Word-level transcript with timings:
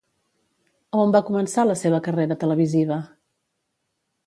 A 0.97 1.01
on 1.01 1.13
va 1.15 1.21
començar 1.27 1.67
la 1.67 1.77
seva 1.83 2.01
carrera 2.09 2.39
televisiva? 2.45 3.01